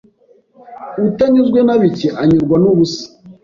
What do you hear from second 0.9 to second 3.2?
Utanyuzwe na bike, anyurwa nubusa.